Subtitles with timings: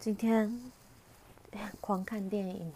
[0.00, 0.58] 今天
[1.78, 2.72] 狂看电影，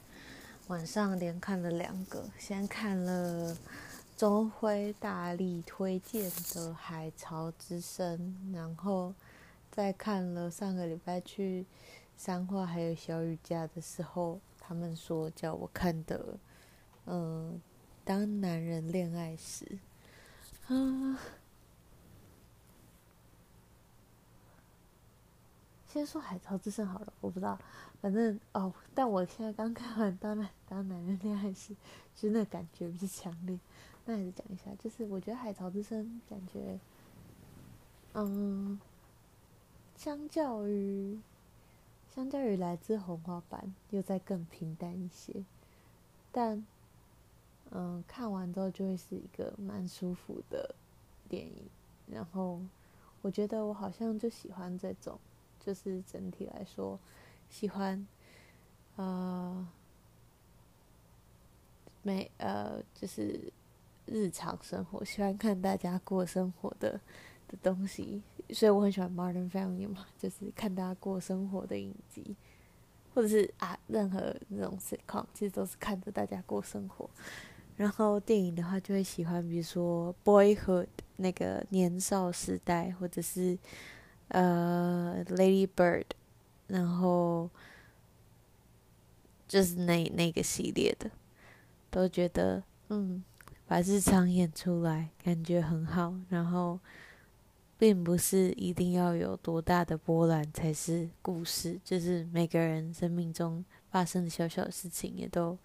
[0.67, 3.57] 晚上连看了两个，先看了
[4.15, 9.15] 周辉大力推荐的《海潮之声》，然后
[9.71, 11.65] 再看了上个礼拜去
[12.15, 16.39] 三化还有小雨家的时候，他们说叫我看的，
[17.07, 17.61] 嗯、呃，
[18.05, 19.79] 当男人恋爱时，
[20.67, 21.19] 啊。
[25.95, 27.57] 先说《海潮之声》好了，我不知道，
[28.01, 31.73] 反正哦，但我现在刚看完《当男当男人恋爱时》，
[32.17, 33.57] 其实那感觉不是强烈。
[34.05, 36.81] 那还是讲一下，就是我觉得《海潮之声》感觉，
[38.15, 38.81] 嗯，
[39.97, 41.21] 相较于
[42.13, 45.45] 相较于来自红花坂，又再更平淡一些。
[46.33, 46.67] 但，
[47.71, 50.75] 嗯，看完之后就会是一个蛮舒服的
[51.29, 51.69] 电影。
[52.09, 52.61] 然后，
[53.23, 55.17] 我觉得我好像就喜欢这种。
[55.65, 56.99] 就是整体来说，
[57.49, 58.07] 喜欢，
[58.97, 59.67] 呃，
[62.03, 63.51] 没呃，就是
[64.05, 67.01] 日常生活，喜欢看大家过生活的
[67.49, 68.21] 的东西，
[68.51, 72.37] 所以我很喜欢《Modern Family》嘛，就是看大家过生活的影集，
[73.15, 77.09] 或者是啊，任何那种 sitcom，其实都是看着大家过生活。
[77.79, 80.85] 然后电影的话，就会喜欢，比如说《Boyhood》
[81.17, 83.59] 那个年少时代，或者是。
[84.29, 86.07] 呃，Lady Bird，
[86.67, 87.49] 然后
[89.47, 91.11] 就是那那个系列的，
[91.91, 93.23] 都觉得嗯，
[93.67, 96.15] 把日常演出来感觉很好。
[96.31, 96.81] 然后，
[97.79, 105.57] 并不是一定要有多大的波澜才是故事，就是每个人生命中发生的小小的事情，也都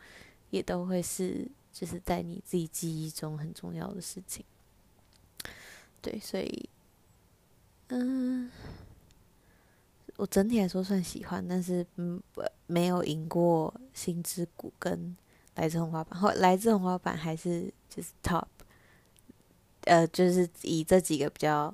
[0.49, 4.45] 也都会是就是在你自己记忆中很重要的事情。
[6.01, 6.69] 对，所以。
[7.91, 8.51] 嗯，
[10.15, 12.21] 我整体来说算喜欢，但是嗯，
[12.67, 14.93] 没有赢过《心之谷》跟
[15.55, 16.17] 《来自红花板》。
[16.21, 18.45] 后《来自红花板》还是就是 top，
[19.85, 21.73] 呃，就是以这几个比较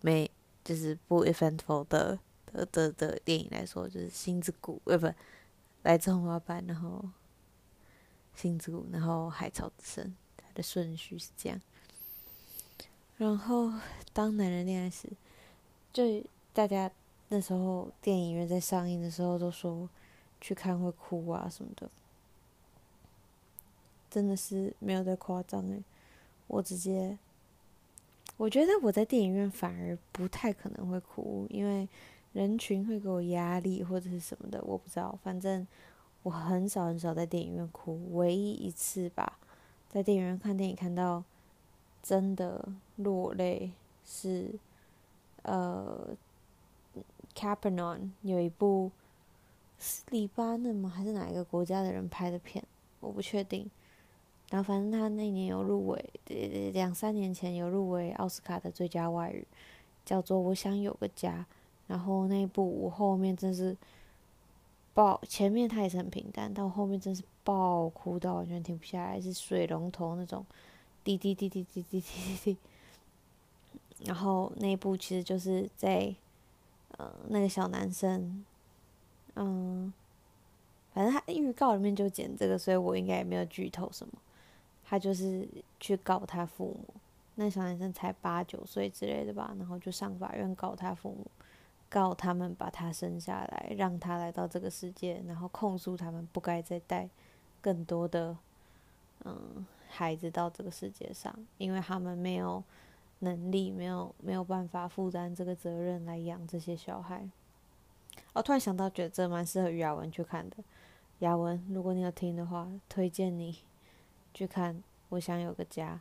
[0.00, 0.30] 没
[0.62, 2.16] 就是不 eventful 的
[2.52, 5.06] 的的的电影来说，就是《心之谷》呃不，
[5.82, 7.04] 《来自红花板》，然后
[8.40, 10.04] 《心之谷》，然后《海潮之声》，
[10.36, 11.60] 它的顺序是这样。
[13.16, 13.72] 然后
[14.12, 15.08] 当男人恋爱时。
[15.98, 16.04] 就
[16.52, 16.88] 大家
[17.28, 19.90] 那时候电影院在上映的时候都说
[20.40, 21.90] 去看会哭啊什么的，
[24.08, 25.82] 真的是没有在夸张诶，
[26.46, 27.18] 我直接，
[28.36, 31.88] 我觉得我在电影院反而不太可能会哭，因为
[32.32, 35.18] 人群会给我压力或者是什么的，我不知道。
[35.24, 35.66] 反正
[36.22, 39.36] 我很少很少在电影院哭，唯一一次吧，
[39.88, 41.24] 在电影院看电影看到
[42.00, 43.72] 真的落泪
[44.06, 44.54] 是。
[45.48, 46.16] 呃
[47.34, 48.90] ，Capernaum 有一部
[49.78, 50.88] 是黎巴嫩吗？
[50.88, 52.62] 还是哪一个国家的人拍的片？
[53.00, 53.70] 我不确定。
[54.50, 56.10] 然后反正他那年有入围，
[56.72, 59.46] 两三年前有入围奥斯卡的最佳外语，
[60.04, 61.46] 叫做《我想有个家》。
[61.86, 63.76] 然后那一部我后面真是
[64.94, 70.44] 爆，前面他也是很平淡，但我后面真是爆哭到完全停不下来，是水龙头那种
[71.04, 72.58] 滴滴滴滴滴滴滴滴滴。
[74.04, 76.14] 然后那一部其实就是在，
[76.96, 78.44] 呃，那个小男生，
[79.34, 79.92] 嗯，
[80.94, 84.12] 反正他预告里面就剪这个，所以我应该也没有剧透什么。
[84.84, 85.48] 他就是
[85.80, 86.94] 去告他父母，
[87.34, 91.26] 那小男生才八九岁之类的吧，然后就上法院告他父母，
[91.88, 97.08] 告他们把他生下来，让他来到这个世界，然后控诉他们不该再带
[97.60, 98.36] 更多的，
[99.24, 102.62] 嗯，孩子到这个世界上，因为他们没有。
[103.20, 107.28] 能力没有没有办法负担这个责任来养这些小孩。
[108.32, 110.56] 我、哦、突然想到，觉得这蛮适合于雅文去看的。
[111.20, 113.58] 雅文，如果你有听的话，推荐你
[114.32, 114.76] 去看
[115.08, 115.94] 《我想有个家》。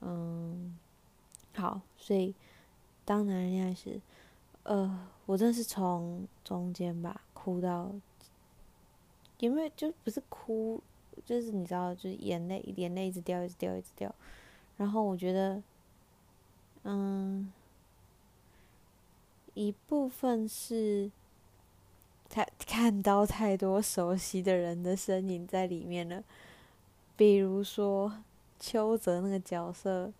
[0.00, 0.76] 嗯，
[1.54, 2.34] 好，所以
[3.04, 4.00] 当男人恋爱时，
[4.64, 7.92] 呃，我真的是从中间吧哭到，
[9.38, 10.82] 因为就不是哭。
[11.24, 14.14] 就是你知道，就是眼泪，眼泪一直掉，一直掉，一直掉。
[14.76, 15.62] 然后我觉得，
[16.82, 17.52] 嗯，
[19.54, 21.10] 一部分是，
[22.28, 26.24] 他看到太多熟悉的人的身影在里面了，
[27.16, 28.12] 比如说
[28.58, 30.12] 邱泽那个角色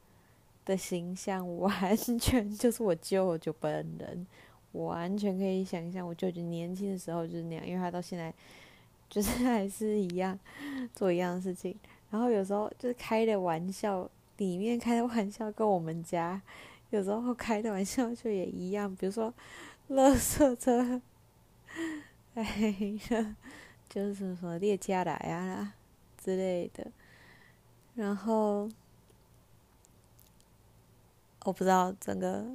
[0.65, 4.27] 的形象，完全 就是我舅舅本人，
[4.73, 8.33] 我完全可以想象我舅舅年轻的时候就是那样，因为他到现在。
[9.13, 10.39] 就是 还是一样
[10.95, 11.79] 做一样的事情，
[12.09, 16.41] 然后有时候就是开的玩笑，里面开的玩笑跟我们家
[16.89, 18.97] 有时候开的玩笑就也一样。
[18.97, 19.33] 比如说
[19.91, 21.03] 垃圾车，
[22.33, 22.43] 哎
[23.11, 23.37] 呀，
[23.87, 25.75] 就是什么列家来啊啦
[26.17, 26.91] 之类的，
[27.95, 28.67] 然后
[31.45, 32.47] 我不知道整个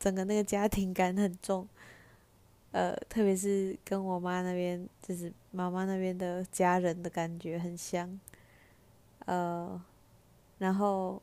[0.00, 1.68] 整个那个家庭感很重，
[2.74, 8.18] 呃，特别是跟我妈那边，就是妈妈那边的家人的感觉很像，
[9.26, 9.80] 呃，
[10.58, 11.22] 然后。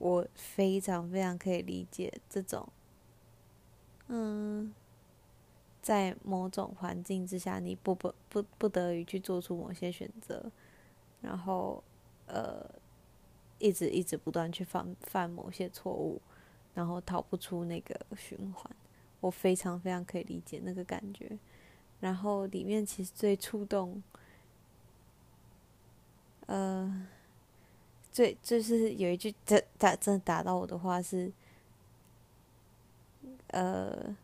[0.00, 2.68] 我非常非常可以理解这种，
[4.06, 4.72] 嗯，
[5.82, 10.52] 在某种环境之下，你不不不不得已去做出某些选择，
[11.20, 11.82] 然后
[12.26, 12.64] 呃，
[13.58, 16.22] 一直一直不断去犯犯某些错误，
[16.74, 18.70] 然后逃不出那个循环。
[19.20, 21.38] 我非常非常可以理解那个感觉。
[22.00, 24.02] 然后里面其实最触动，
[26.46, 27.06] 呃。
[28.10, 31.30] 最，就是有一句真打真的打到我的话是，
[33.48, 34.16] 呃，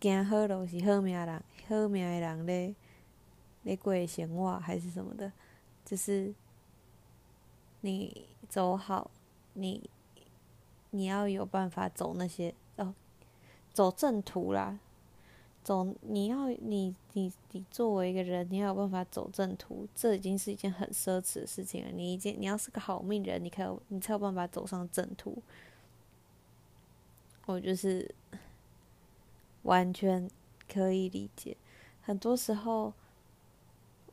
[0.00, 2.74] 行好路是好命人，好命的人咧
[3.64, 5.30] 咧过生活还是什么的，
[5.84, 6.32] 就是
[7.82, 9.10] 你走好，
[9.52, 9.90] 你
[10.90, 12.54] 你要有办法走那些，
[13.78, 14.80] 走正途啦。
[15.62, 21.92] 走，你要你你你作为一个人，你要有办法走正途，这已经是一件很奢侈的事情了。
[21.92, 25.40] 你已经你要是个好命人，你可以你才有办法走上正途。
[27.46, 28.12] 我就是
[29.62, 30.28] 完全
[30.68, 31.56] 可以理解。
[32.02, 32.92] 很多时候，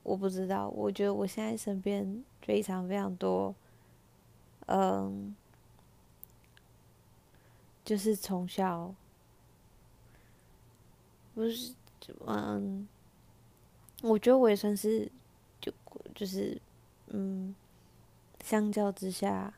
[0.04, 3.56] 我不知道，我觉得我现在身边非常非常多，
[4.68, 5.36] 嗯，
[7.84, 8.94] 就是从小。
[11.36, 11.74] 不是，
[12.26, 12.88] 嗯，
[14.02, 15.12] 我觉得我也算是，
[15.60, 15.72] 就
[16.16, 16.60] 就是，
[17.08, 17.54] 嗯，
[18.42, 19.54] 相较之下，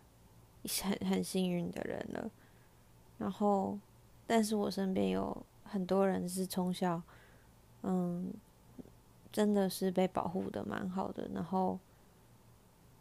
[0.84, 2.30] 很很幸运的人了。
[3.20, 3.78] 然后，
[4.26, 7.02] 但是我身边有很多人是从小，
[7.84, 8.34] 嗯，
[9.32, 11.30] 真的是被保护的蛮好的。
[11.34, 11.80] 然后，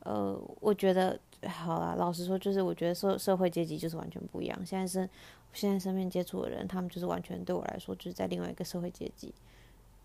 [0.07, 1.19] 呃，我觉得
[1.49, 4.65] 好啦，老实说，就是我觉得社社会阶级就是完全不一样。
[4.65, 5.09] 现在是。
[5.53, 9.33] 现在身边接触的人，他们就是完全对我来说，就是在另外一个社会阶级。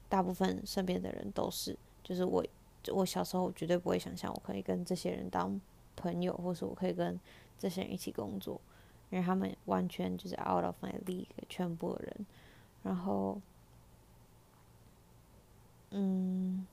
[0.07, 2.41] 大部分身边的人都是，就是我，
[2.93, 5.59] 我小时候绝对不会想象我可以跟这些人当
[5.97, 7.19] 朋友，或是我可以跟
[7.59, 8.61] 这些人一起工作，
[9.09, 12.25] 因为他们完全就是 out of my league，全部的人。
[12.83, 13.37] 然后，
[15.89, 16.65] 嗯，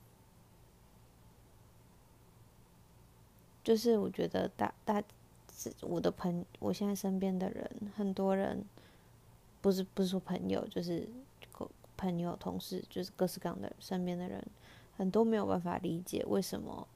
[3.69, 5.03] 就是我觉得大大。
[5.81, 8.63] 我的朋，我现在身边的人，很多人，
[9.61, 11.07] 不是不是说朋友，就是
[11.95, 14.43] 朋友、同事，就是各式各样的身边的人，
[14.97, 16.87] 很多没有办法理解为什么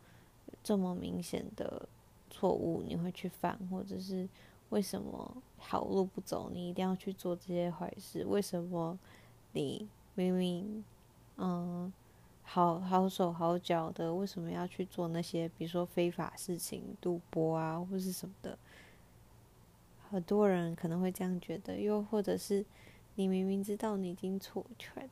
[0.63, 1.87] 这么明显的
[2.31, 4.27] 错误你会去犯，或者是
[4.69, 8.25] 为什么好路不走，你一定要去做这些坏事？
[8.25, 8.97] 为什么
[9.51, 10.83] 你明明
[11.37, 11.93] 嗯？
[12.53, 18.55] 好好手好脚的，为什么要去做那些，比如说非法事情、赌博啊，或是什么的？
[20.11, 22.63] 很多人可能会这样觉得，又或者是
[23.15, 24.63] 你明明知道你已经错，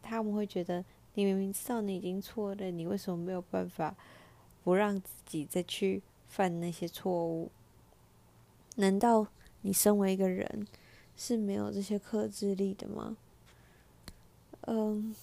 [0.03, 0.85] 他们会觉得
[1.15, 3.95] 你明明知道你已经错了，你为什么没有办法
[4.63, 7.49] 不让自己再去犯那些错误？
[8.75, 9.25] 难道
[9.63, 10.67] 你身为一个人
[11.17, 13.17] 是没有这些克制力的吗？
[14.67, 15.15] 嗯。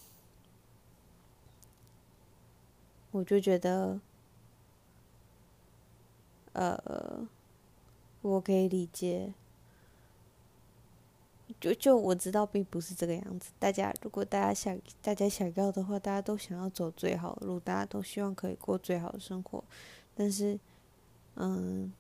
[3.18, 3.98] 我就觉得，
[6.52, 7.26] 呃，
[8.22, 9.34] 我可以理解。
[11.60, 13.50] 就就我知道，并不是这个样子。
[13.58, 19.64] 大家如果大家想，大家想要的话，大家都想要走最好的路，大家都希望可以过最好的生活。
[20.14, 20.56] 但是，
[21.34, 21.92] 嗯，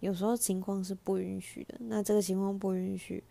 [0.00, 1.76] 有时候情况是不允许的。
[1.78, 3.22] 那这个情况不允许。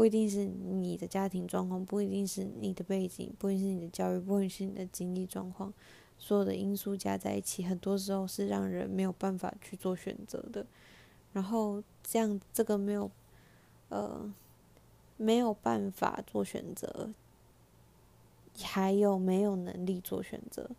[0.00, 5.70] 不一定是你的家庭状况，不一定是你的背景，不一定是你的教育，不一定是你的经济状况，
[6.16, 10.64] 所有的因素加在一起，很多时候是让人没有办法去做选择的。
[11.34, 13.10] 然后这样，这个没有，
[13.90, 14.32] 呃，
[15.18, 17.10] 没有办法做选择，
[18.62, 20.70] 还有没有能力做选择。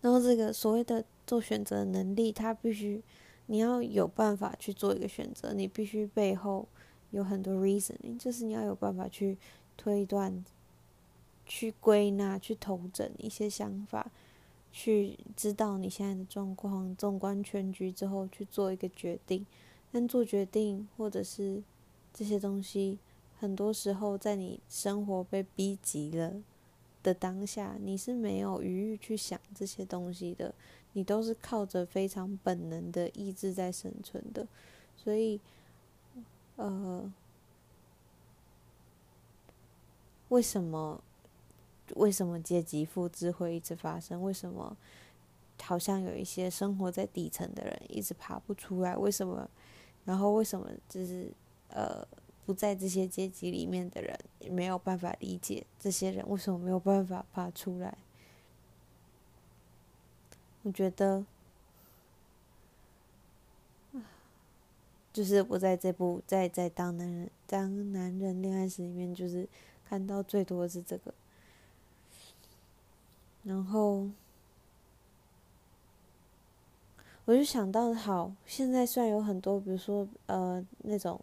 [0.00, 3.00] 然后这个所谓的做选择的能力，它必须
[3.46, 6.66] 你要有办法去做一个选择，你必须背后。
[7.10, 9.38] 有很多 reasoning，就是你要有办法去
[9.76, 10.44] 推断、
[11.46, 14.10] 去归纳、去统整一些想法，
[14.72, 19.46] 去知道你现在的状况，纵观全局之后去做一个决定。
[19.92, 21.62] 但做决定或者是
[22.12, 22.98] 这些东西，
[23.38, 26.34] 很多时候在你生活被逼急了
[27.02, 30.54] 的当下，你是没有余裕去想这些东西的，
[30.92, 34.46] 你都是靠着非常本能的意志在生存的，
[34.96, 35.40] 所以。
[36.56, 37.12] 呃，
[40.28, 41.00] 为什么？
[41.94, 44.20] 为什么阶级复制会一直发生？
[44.20, 44.76] 为什么
[45.62, 48.96] 好像有一些生活在底层的人一直爬不出来？
[48.96, 49.48] 为什么？
[50.04, 51.30] 然后为什么就是
[51.68, 52.04] 呃
[52.44, 54.18] 不在这些阶级里面的人
[54.50, 57.96] 没有办法理解这些人为什么没有办法爬出来？
[60.62, 61.24] 我觉得，
[65.16, 69.48] 就是我在这部在在当男人当男人恋爱史里面，就是
[69.88, 71.14] 看到最多的是这个。
[73.42, 74.10] 然后，
[77.24, 81.18] 我就想到，好，现在虽然有很多，比如说，呃，那种，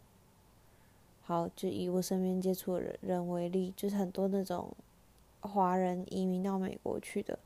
[1.22, 4.76] 好，就以我身边接触的人人为例，就是很多那种
[5.42, 7.38] 华人移民到美国去的，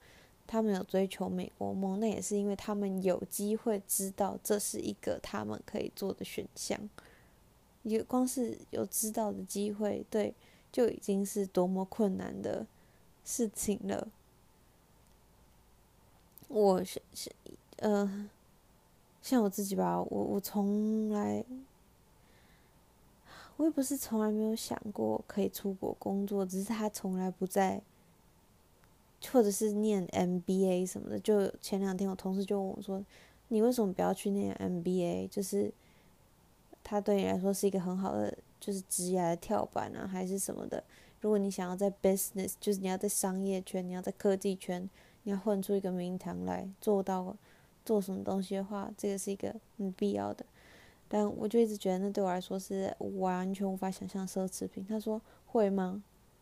[0.48, 6.80] 他们有追求美国梦，那也是因为他们有机会知道这是一个他们可以做的选项，
[7.84, 10.34] 有光是有知道的机会，对，
[10.72, 12.66] 就已经是多么困难的
[13.25, 14.08] 事情了。
[16.48, 17.30] 我是是
[17.80, 18.30] 呃，
[19.22, 21.44] 像我自己吧，我我从来，
[23.58, 27.82] 我也不是从来没有想过可以出国工作，只是他从来不在，
[29.32, 31.20] 或者是念 MBA 什么的。
[31.20, 33.04] 就前两天我同事就问我说
[33.50, 35.30] ：“你为什么不要去念 MBA？
[35.30, 35.74] 就是
[36.84, 40.84] 他对你来说是一个很好的，就是职业的跳板啊，还是什么的？
[41.22, 44.90] 如果你想要在 business，就是你要在商业圈，你要在科技圈。”
[45.24, 47.36] 你要混出一个名堂来，做到
[47.84, 50.46] 做什么东西的话，这个是一个很必要的。
[51.10, 54.86] 但我就一直觉得，那对我来说是完全无法想象奢侈品。
[54.88, 56.02] 他说会吗？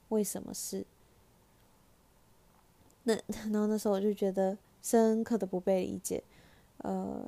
[0.10, 0.86] 为什么是？
[3.06, 3.16] 那
[3.50, 6.22] 然后那时候我就觉得深刻的不被理解。
[6.80, 7.26] 呃，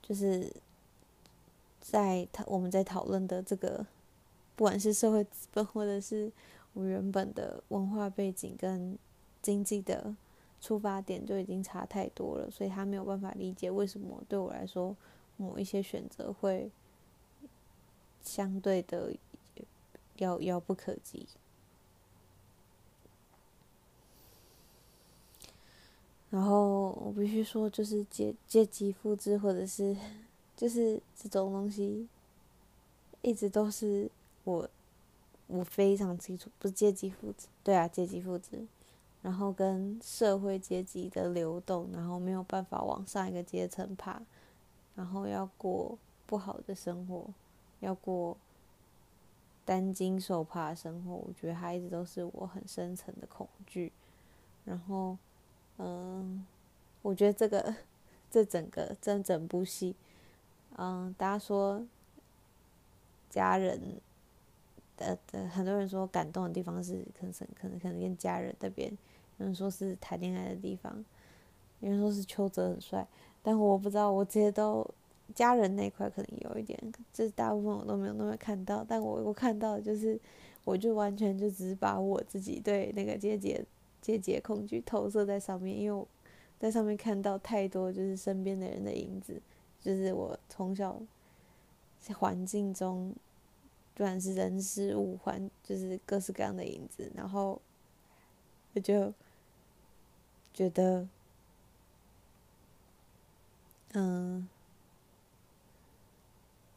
[0.00, 0.50] 就是
[1.80, 3.84] 在他我们在讨论的这个，
[4.54, 6.32] 不管是社会资本或者是
[6.72, 8.96] 我原本的文化背景跟
[9.42, 10.14] 经济的。
[10.58, 14.96] 出发点就已经差太多了，所以他没有办法理解为什么对我来说
[15.36, 16.68] 某一些选择会
[18.24, 19.12] 相对的
[20.16, 21.28] 遥遥不可及。
[26.30, 29.96] 然后我必须说，就是阶阶级复制或者是
[30.56, 32.08] 就是这种东西，
[33.22, 34.10] 一直都是
[34.44, 34.68] 我
[35.46, 38.66] 我非常清楚，不是阶级复制，对啊，阶级复制。
[39.22, 44.22] 然后跟社会阶级的流动，然后没有办法往上一个阶层爬，
[44.94, 47.26] 然后要过不好的生活，
[47.80, 48.36] 要过
[49.64, 53.90] 担惊受怕的生活，我觉得它一直都是我很深层的恐惧。
[54.64, 55.18] 然后，
[55.78, 56.44] 嗯，
[57.02, 57.74] 我觉得这个
[58.30, 59.94] 这整个这整部戏，
[60.76, 61.84] 嗯，大家说
[63.30, 63.80] 家人
[64.96, 68.96] 的的很多人说感动的地方是可能可能可能跟家人那边。
[69.38, 71.04] 有人说是谈恋爱的地方，
[71.80, 73.06] 有人说是邱泽很帅，
[73.42, 74.82] 但我不知道，我这些都
[75.34, 76.78] 家人那块可能有一点，
[77.12, 80.18] 这大部分我都没有那么看到，但我我看到的就是，
[80.64, 83.62] 我就完全就只是把我自己对那个姐姐
[84.06, 86.06] 阶级恐惧投射在上面，因为我
[86.60, 89.42] 在上面看到太多就是身边的人的影子，
[89.80, 91.00] 就是我从小
[92.00, 93.12] 在环境中，
[93.94, 97.60] 不管是人事物环，就是各式各样的影子，然后
[98.74, 99.12] 我就。
[100.54, 101.06] 觉得，
[103.92, 104.48] 嗯，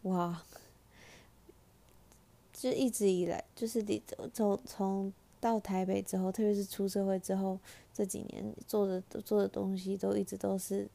[0.01, 0.43] 哇，
[2.51, 7.57] 就一直以来，就是你从从到台北之后，特别是出社会之后，
[7.93, 10.87] 这几年做的做的东西，都一直都是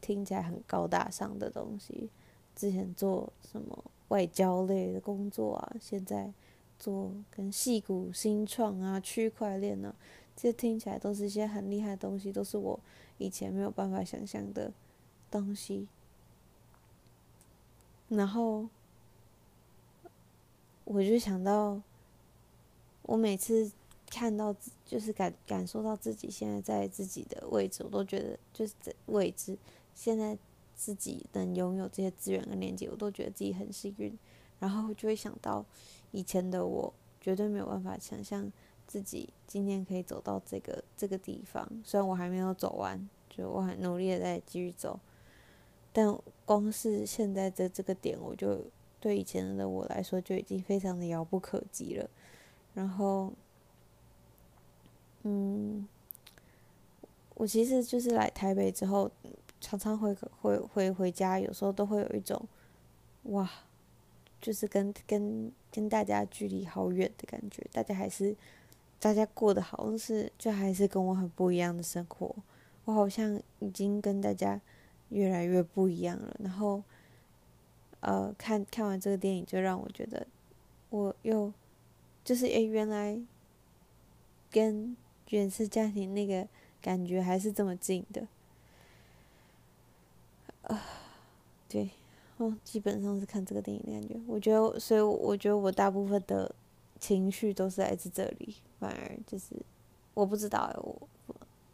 [0.00, 2.08] 听起来很高大上的东西。
[2.54, 6.32] 之前做什么外交类的工作啊，现在
[6.78, 9.94] 做跟戏骨新创啊、区块链呢。
[10.36, 12.78] 这听起来都是一些很厉害的东西，都是我
[13.18, 14.72] 以前没有办法想象的
[15.30, 15.86] 东西。
[18.08, 18.68] 然后，
[20.84, 21.80] 我就想到，
[23.04, 23.70] 我每次
[24.10, 29.56] 看到，就是感感受到自己现在在自己的位置，我都觉得就是这位置，
[29.94, 30.36] 现在
[30.74, 34.18] 自己能拥有这些资源跟连接，我都觉得自己很幸运。
[34.58, 35.64] 然后就会想到，
[36.12, 38.52] 以前的我绝对没有办法想象。
[38.86, 45.00] 自己今天可以走到这个这个地方，虽然我还没有走完，就我很努力的在继续走，
[45.90, 48.60] 但光是现在的这个点，我就
[49.00, 52.08] 对以前的我来说就已经非常的遥不可及了。
[52.74, 53.32] 然后，
[55.22, 55.86] 嗯，
[57.34, 59.10] 我其实就是来台北之后，
[59.60, 62.46] 常常回回回回家，有时候都会有一种，
[63.24, 63.48] 哇，
[64.40, 68.36] 就是跟跟跟大家距离好远的感觉，大家还是
[68.98, 72.34] 大家过得好像是就还是跟我很不一样的生活，
[72.84, 74.60] 我好像已经跟大家
[75.10, 76.36] 越来越不一样了。
[76.40, 76.82] 然后，
[78.00, 80.26] 呃，看看完这个电影，就让我觉得
[80.90, 81.52] 我又
[82.24, 83.20] 就是诶，原来
[84.50, 84.96] 跟
[85.28, 86.48] 原生家庭那个
[86.80, 88.26] 感觉还是这么近的，
[90.62, 90.82] 啊，
[91.68, 91.90] 对。
[92.36, 94.20] 哦，基本上是看这个电影的感觉。
[94.26, 96.52] 我觉得，所以我觉得我大部分的
[96.98, 98.56] 情绪都是来自这里。
[98.80, 99.54] 反而就是，
[100.14, 101.08] 我不知道，我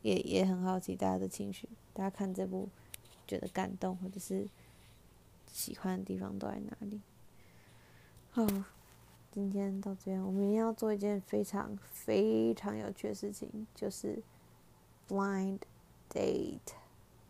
[0.02, 1.66] 也也很好奇大家的情绪。
[1.94, 2.68] 大家看这部
[3.26, 4.46] 觉得感动或者是
[5.50, 7.00] 喜欢的地方都在哪里？
[8.34, 8.64] 哦，
[9.30, 14.22] 今天到这边，我们明天要做一件非常非常有趣的事情，就是
[15.08, 15.60] blind
[16.10, 16.74] date。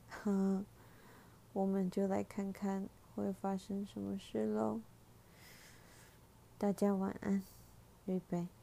[0.09, 0.65] 哈，
[1.53, 2.89] 我们就来看看。
[3.17, 4.81] 会发生什么事喽？
[6.57, 7.43] 大家晚安，
[8.07, 8.60] 拜拜。